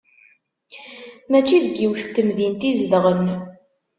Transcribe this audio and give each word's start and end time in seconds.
Mačči 1.29 1.57
deg 1.65 1.75
yiwet 1.81 2.05
n 2.09 2.11
temdint 2.15 2.61
i 2.69 2.71
zedɣen. 2.79 3.25